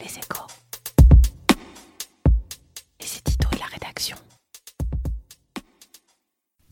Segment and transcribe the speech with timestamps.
[0.00, 0.46] Les échos.
[3.00, 4.16] C'est Tito et la rédaction.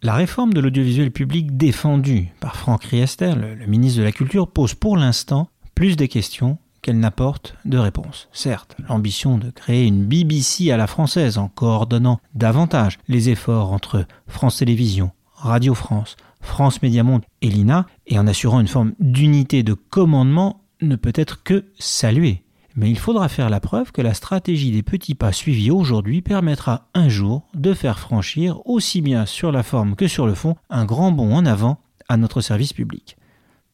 [0.03, 4.49] La réforme de l'audiovisuel public défendue par Franck Riester, le, le ministre de la Culture,
[4.49, 8.29] pose pour l'instant plus de questions qu'elle n'apporte de réponses.
[8.33, 14.07] Certes, l'ambition de créer une BBC à la française en coordonnant davantage les efforts entre
[14.29, 19.65] France Télévisions, Radio France, France Média Monde et l'INA, et en assurant une forme d'unité
[19.65, 22.46] de commandement, ne peut être que saluée.
[22.77, 26.89] Mais il faudra faire la preuve que la stratégie des petits pas suivis aujourd'hui permettra
[26.93, 30.85] un jour de faire franchir, aussi bien sur la forme que sur le fond, un
[30.85, 33.17] grand bond en avant à notre service public.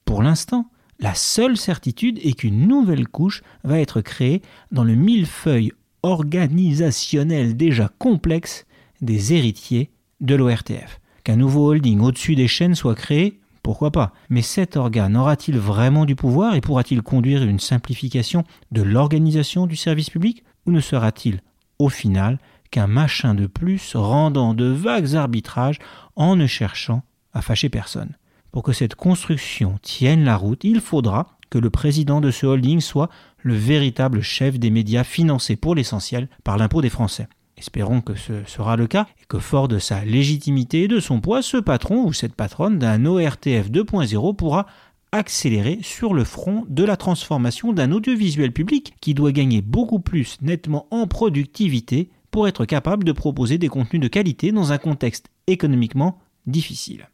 [0.05, 0.71] Pour l'instant,
[1.01, 5.73] la seule certitude est qu'une nouvelle couche va être créée dans le millefeuille
[6.05, 8.67] organisationnel déjà complexe
[9.01, 9.91] des héritiers
[10.21, 11.01] de l'ORTF.
[11.25, 14.13] Qu'un nouveau holding au-dessus des chaînes soit créé, pourquoi pas?
[14.29, 19.77] Mais cet organe aura-t-il vraiment du pouvoir et pourra-t-il conduire une simplification de l'organisation du
[19.77, 20.43] service public?
[20.67, 21.41] Ou ne sera-t-il,
[21.79, 22.39] au final,
[22.71, 25.79] qu'un machin de plus rendant de vagues arbitrages
[26.17, 28.17] en ne cherchant à fâcher personne?
[28.51, 32.81] Pour que cette construction tienne la route, il faudra que le président de ce holding
[32.81, 37.29] soit le véritable chef des médias financés pour l'essentiel par l'impôt des Français.
[37.63, 41.21] Espérons que ce sera le cas et que fort de sa légitimité et de son
[41.21, 44.67] poids, ce patron ou cette patronne d'un ORTF 2.0 pourra
[45.13, 50.39] accélérer sur le front de la transformation d'un audiovisuel public qui doit gagner beaucoup plus
[50.43, 55.29] nettement en productivité pour être capable de proposer des contenus de qualité dans un contexte
[55.47, 57.11] économiquement difficile.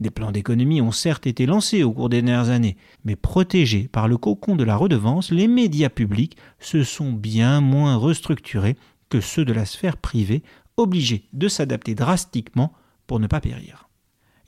[0.00, 4.06] Des plans d'économie ont certes été lancés au cours des dernières années, mais protégés par
[4.06, 8.76] le cocon de la redevance, les médias publics se sont bien moins restructurés
[9.08, 10.42] que ceux de la sphère privée,
[10.76, 12.72] obligés de s'adapter drastiquement
[13.06, 13.88] pour ne pas périr.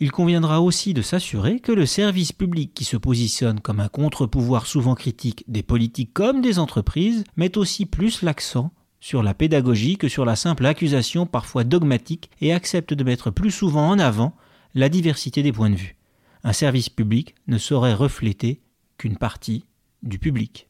[0.03, 4.67] Il conviendra aussi de s'assurer que le service public qui se positionne comme un contre-pouvoir
[4.67, 10.09] souvent critique des politiques comme des entreprises met aussi plus l'accent sur la pédagogie que
[10.09, 14.35] sur la simple accusation parfois dogmatique et accepte de mettre plus souvent en avant
[14.75, 15.97] la diversité des points de vue.
[16.45, 18.63] Un service public ne saurait refléter
[18.97, 19.65] qu'une partie
[20.03, 20.70] du public.